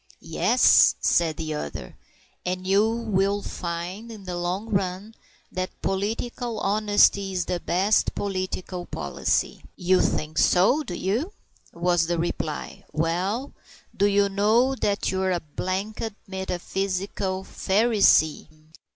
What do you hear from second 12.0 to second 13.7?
the reply. "Well,